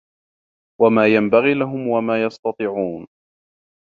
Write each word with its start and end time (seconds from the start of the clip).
وَما 0.81 1.07
يَنبَغي 1.07 1.53
لَهُم 1.53 1.87
وَما 1.87 2.23
يَستَطيعونَ 2.23 3.07